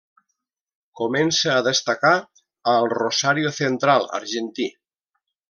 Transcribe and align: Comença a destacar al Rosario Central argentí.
Comença 1.01 1.51
a 1.55 1.65
destacar 1.67 2.13
al 2.73 2.89
Rosario 2.95 3.53
Central 3.61 4.09
argentí. 4.23 4.69